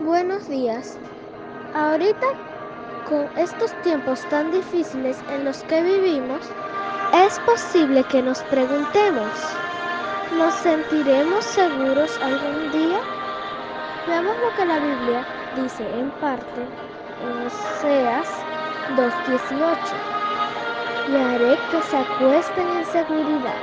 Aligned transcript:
Buenos 0.00 0.46
días. 0.46 0.98
Ahorita, 1.72 2.26
con 3.08 3.30
estos 3.38 3.72
tiempos 3.80 4.20
tan 4.28 4.52
difíciles 4.52 5.16
en 5.30 5.46
los 5.46 5.64
que 5.64 5.82
vivimos, 5.82 6.42
es 7.24 7.38
posible 7.40 8.04
que 8.04 8.22
nos 8.22 8.42
preguntemos, 8.42 9.32
¿nos 10.36 10.54
sentiremos 10.56 11.46
seguros 11.46 12.18
algún 12.20 12.72
día? 12.72 12.98
Veamos 14.06 14.36
lo 14.36 14.54
que 14.54 14.66
la 14.66 14.78
Biblia 14.80 15.26
dice 15.56 15.82
en 15.98 16.10
parte 16.20 16.60
en 17.22 17.46
Oseas 17.46 18.28
2.18. 18.96 19.76
Y 21.08 21.16
haré 21.16 21.58
que 21.70 21.80
se 21.80 21.96
acuesten 21.96 22.68
en 22.68 22.84
seguridad. 22.84 23.62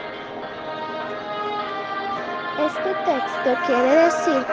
Este 2.58 2.96
texto 3.06 3.56
quiere 3.68 3.96
decir 4.06 4.46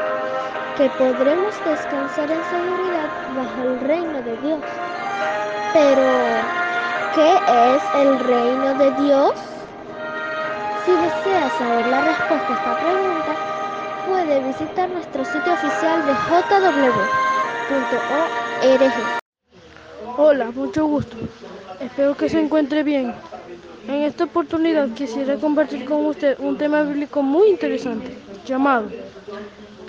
que 0.77 0.89
podremos 0.91 1.55
descansar 1.65 2.31
en 2.31 2.45
seguridad 2.45 3.09
bajo 3.35 3.63
el 3.63 3.81
reino 3.81 4.23
de 4.23 4.37
Dios. 4.37 4.61
Pero, 5.73 6.03
¿qué 7.15 7.35
es 7.75 7.83
el 7.95 8.19
reino 8.19 8.75
de 8.75 8.91
Dios? 9.03 9.33
Si 10.85 10.93
desea 10.93 11.51
saber 11.51 11.87
la 11.87 12.01
respuesta 12.01 12.53
a 12.53 12.57
esta 12.57 12.75
pregunta, 12.81 13.33
puede 14.09 14.41
visitar 14.47 14.89
nuestro 14.91 15.25
sitio 15.25 15.53
oficial 15.53 16.07
de 16.07 16.15
jw.org. 16.15 16.61
Hola, 20.17 20.51
mucho 20.51 20.87
gusto. 20.87 21.17
Espero 21.81 22.17
que 22.17 22.29
se 22.29 22.41
encuentre 22.41 22.83
bien. 22.83 23.15
En 23.87 24.03
esta 24.03 24.25
oportunidad 24.25 24.89
quisiera 24.91 25.37
compartir 25.37 25.85
con 25.85 26.07
usted 26.07 26.39
un 26.39 26.57
tema 26.57 26.83
bíblico 26.83 27.23
muy 27.23 27.49
interesante, 27.49 28.17
llamado 28.45 28.89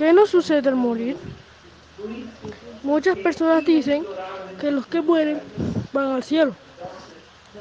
¿Qué 0.02 0.14
nos 0.14 0.32
sucede 0.32 0.68
al 0.68 0.76
morir? 0.76 1.16
Muchas 2.82 3.16
personas 3.20 3.64
dicen 3.64 4.04
que 4.60 4.72
los 4.72 4.88
que 4.88 5.00
mueren 5.00 5.40
van 5.94 6.08
al 6.08 6.24
cielo, 6.24 6.56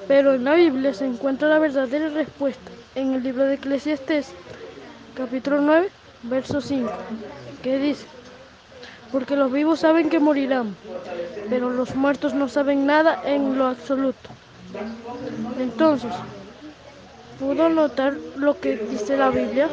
pero 0.08 0.32
en 0.32 0.44
la 0.44 0.54
Biblia 0.54 0.94
se 0.94 1.04
encuentra 1.04 1.48
la 1.48 1.58
verdadera 1.58 2.08
respuesta 2.08 2.70
en 2.94 3.12
el 3.12 3.22
libro 3.22 3.44
de 3.44 3.56
Eclesiastés, 3.56 4.28
capítulo 5.14 5.60
9, 5.60 5.90
verso 6.22 6.62
5, 6.62 6.90
que 7.62 7.78
dice, 7.78 8.06
porque 9.12 9.36
los 9.36 9.52
vivos 9.52 9.80
saben 9.80 10.08
que 10.08 10.18
morirán, 10.18 10.74
pero 11.50 11.68
los 11.68 11.94
muertos 11.94 12.32
no 12.32 12.48
saben 12.48 12.86
nada 12.86 13.20
en 13.22 13.58
lo 13.58 13.66
absoluto. 13.66 14.30
Entonces, 15.58 16.14
¿pudo 17.38 17.68
notar 17.68 18.16
lo 18.36 18.58
que 18.58 18.78
dice 18.78 19.18
la 19.18 19.28
Biblia? 19.28 19.68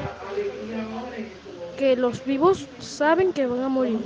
Que 1.77 1.95
los 1.95 2.25
vivos 2.25 2.65
saben 2.79 3.31
que 3.31 3.45
van 3.45 3.61
a 3.61 3.69
morir, 3.69 3.99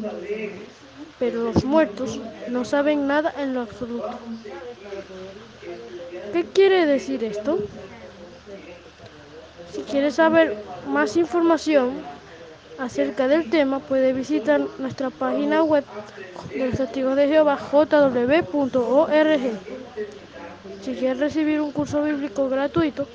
pero 1.18 1.44
los 1.44 1.64
muertos 1.64 2.20
no 2.50 2.66
saben 2.66 3.08
nada 3.08 3.34
en 3.38 3.54
lo 3.54 3.62
absoluto. 3.62 4.10
¿Qué 6.34 6.46
quiere 6.46 6.86
decir 6.86 7.24
esto? 7.24 7.60
Si 9.74 9.82
quiere 9.84 10.12
saber 10.12 10.58
más 10.88 11.16
información 11.16 11.92
acerca 12.78 13.28
del 13.28 13.50
tema, 13.50 13.80
puede 13.80 14.12
visitar 14.12 14.62
nuestra 14.80 15.10
página 15.10 15.64
web 15.64 15.86
de 16.50 16.68
los 16.68 16.78
testigos 16.78 17.16
de 17.16 17.28
Jehová 17.28 17.58
jw.org. 17.58 19.40
Si 20.82 20.94
quiere 20.96 21.14
recibir 21.14 21.62
un 21.62 21.72
curso 21.72 22.04
bíblico 22.04 22.50
gratuito, 22.50 23.08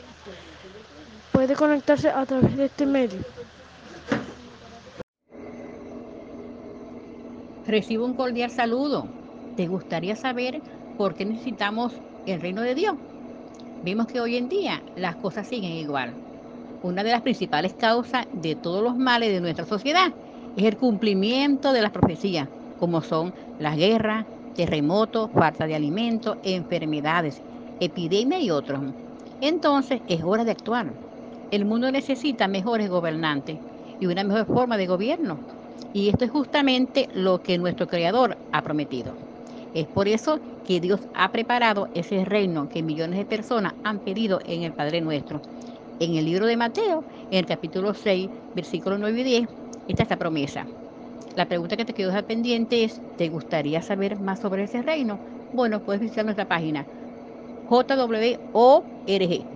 puede 1.32 1.54
conectarse 1.54 2.08
a 2.08 2.24
través 2.24 2.56
de 2.56 2.66
este 2.66 2.86
medio. 2.86 3.35
Recibo 7.66 8.04
un 8.04 8.14
cordial 8.14 8.50
saludo. 8.50 9.12
¿Te 9.56 9.66
gustaría 9.66 10.14
saber 10.14 10.62
por 10.96 11.16
qué 11.16 11.24
necesitamos 11.24 12.00
el 12.24 12.40
reino 12.40 12.62
de 12.62 12.76
Dios? 12.76 12.94
Vemos 13.82 14.06
que 14.06 14.20
hoy 14.20 14.36
en 14.36 14.48
día 14.48 14.84
las 14.94 15.16
cosas 15.16 15.48
siguen 15.48 15.72
igual. 15.72 16.16
Una 16.80 17.02
de 17.02 17.10
las 17.10 17.22
principales 17.22 17.74
causas 17.74 18.26
de 18.30 18.54
todos 18.54 18.84
los 18.84 18.96
males 18.96 19.30
de 19.32 19.40
nuestra 19.40 19.64
sociedad 19.66 20.14
es 20.54 20.64
el 20.64 20.76
cumplimiento 20.76 21.72
de 21.72 21.82
las 21.82 21.90
profecías, 21.90 22.50
como 22.76 23.02
son 23.02 23.34
las 23.58 23.76
guerras, 23.76 24.26
terremotos, 24.54 25.32
falta 25.32 25.66
de 25.66 25.74
alimentos, 25.74 26.36
enfermedades, 26.42 27.42
epidemias 27.80 28.42
y 28.42 28.50
otros. 28.50 28.94
Entonces 29.40 30.02
es 30.06 30.22
hora 30.22 30.44
de 30.44 30.52
actuar. 30.52 30.94
El 31.50 31.64
mundo 31.64 31.90
necesita 31.90 32.46
mejores 32.46 32.88
gobernantes 32.88 33.60
y 33.98 34.06
una 34.06 34.22
mejor 34.22 34.46
forma 34.46 34.76
de 34.76 34.86
gobierno 34.86 35.42
y 35.92 36.08
esto 36.08 36.24
es 36.24 36.30
justamente 36.30 37.08
lo 37.12 37.42
que 37.42 37.58
nuestro 37.58 37.86
Creador 37.86 38.38
ha 38.52 38.62
prometido. 38.62 39.18
Es 39.72 39.88
por 39.88 40.08
eso 40.08 40.40
que 40.64 40.80
Dios 40.80 41.00
ha 41.14 41.30
preparado 41.32 41.88
ese 41.94 42.24
reino 42.24 42.68
que 42.68 42.82
millones 42.82 43.18
de 43.18 43.26
personas 43.26 43.74
han 43.82 44.00
pedido 44.00 44.40
en 44.44 44.62
el 44.62 44.74
Padre 44.74 45.00
Nuestro. 45.00 45.40
En 45.98 46.16
el 46.16 46.24
libro 46.26 46.46
de 46.46 46.56
Mateo, 46.56 47.06
en 47.30 47.38
el 47.40 47.46
capítulo 47.46 47.94
6, 47.94 48.30
versículos 48.52 48.98
9 49.00 49.20
y 49.20 49.24
10, 49.24 49.48
está 49.86 50.02
esta 50.04 50.18
promesa. 50.18 50.70
La 51.34 51.46
pregunta 51.48 51.76
que 51.76 51.84
te 51.84 51.94
quedó 51.94 52.12
pendiente 52.26 52.84
es, 52.84 53.02
¿te 53.16 53.28
gustaría 53.28 53.82
saber 53.82 54.18
más 54.18 54.40
sobre 54.40 54.64
ese 54.64 54.82
reino? 54.82 55.20
Bueno, 55.52 55.82
puedes 55.84 56.00
visitar 56.00 56.24
nuestra 56.24 56.46
página 56.46 56.88
JWORG. 57.68 59.46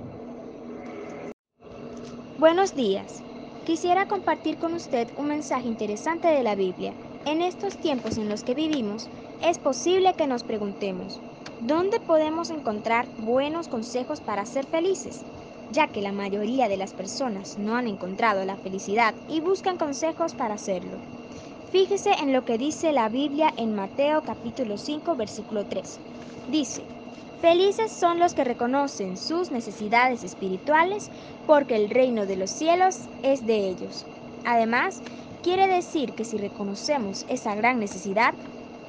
Buenos 2.36 2.74
días. 2.74 3.24
Quisiera 3.70 4.04
compartir 4.06 4.58
con 4.58 4.74
usted 4.74 5.06
un 5.14 5.28
mensaje 5.28 5.68
interesante 5.68 6.26
de 6.26 6.42
la 6.42 6.56
Biblia. 6.56 6.92
En 7.24 7.40
estos 7.40 7.78
tiempos 7.78 8.18
en 8.18 8.28
los 8.28 8.42
que 8.42 8.56
vivimos, 8.56 9.08
es 9.40 9.58
posible 9.58 10.12
que 10.14 10.26
nos 10.26 10.42
preguntemos, 10.42 11.20
¿dónde 11.60 12.00
podemos 12.00 12.50
encontrar 12.50 13.06
buenos 13.16 13.68
consejos 13.68 14.22
para 14.22 14.44
ser 14.44 14.66
felices? 14.66 15.24
Ya 15.68 15.86
que 15.86 16.02
la 16.02 16.10
mayoría 16.10 16.66
de 16.66 16.78
las 16.78 16.94
personas 16.94 17.58
no 17.58 17.76
han 17.76 17.86
encontrado 17.86 18.44
la 18.44 18.56
felicidad 18.56 19.14
y 19.28 19.38
buscan 19.38 19.76
consejos 19.76 20.34
para 20.34 20.54
hacerlo. 20.54 20.98
Fíjese 21.70 22.10
en 22.20 22.32
lo 22.32 22.44
que 22.44 22.58
dice 22.58 22.92
la 22.92 23.08
Biblia 23.08 23.54
en 23.56 23.72
Mateo 23.72 24.24
capítulo 24.24 24.78
5 24.78 25.14
versículo 25.14 25.64
3. 25.68 26.00
Dice, 26.44 26.88
Felices 27.40 27.92
son 27.92 28.18
los 28.18 28.34
que 28.34 28.44
reconocen 28.44 29.16
sus 29.16 29.50
necesidades 29.50 30.22
espirituales, 30.24 31.08
porque 31.46 31.74
el 31.76 31.88
reino 31.90 32.26
de 32.26 32.36
los 32.36 32.50
cielos 32.50 33.08
es 33.22 33.44
de 33.46 33.68
ellos. 33.68 34.08
Además, 34.44 35.02
quiere 35.40 35.66
decir 35.66 36.14
que 36.14 36.24
si 36.24 36.36
reconocemos 36.36 37.24
esa 37.28 37.54
gran 37.54 37.78
necesidad, 37.78 38.34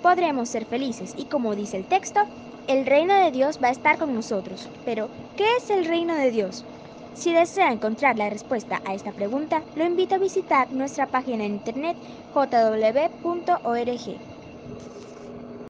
podremos 0.02 0.50
ser 0.50 0.66
felices 0.66 1.14
y 1.16 1.28
como 1.28 1.56
dice 1.56 1.78
el 1.78 1.88
texto, 1.88 2.20
el 2.68 2.86
reino 2.86 3.14
de 3.16 3.32
Dios 3.32 3.58
va 3.64 3.70
a 3.70 3.72
estar 3.72 3.98
con 3.98 4.14
nosotros. 4.14 4.72
Pero, 4.84 5.14
¿qué 5.36 5.46
es 5.60 5.70
el 5.70 5.86
reino 5.86 6.16
de 6.16 6.30
Dios? 6.32 6.68
Si 7.14 7.34
desea 7.34 7.72
encontrar 7.72 8.18
la 8.18 8.30
respuesta 8.30 8.82
a 8.84 8.94
esta 8.94 9.14
pregunta, 9.14 9.68
lo 9.74 9.86
invito 9.86 10.16
a 10.16 10.20
visitar 10.20 10.72
nuestra 10.72 11.08
página 11.10 11.46
en 11.46 11.54
internet 11.54 11.98
jw.org. 12.30 14.22